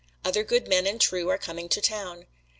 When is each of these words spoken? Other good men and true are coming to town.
Other 0.25 0.41
good 0.43 0.67
men 0.67 0.87
and 0.87 0.99
true 0.99 1.29
are 1.29 1.37
coming 1.37 1.69
to 1.69 1.79
town. 1.79 2.25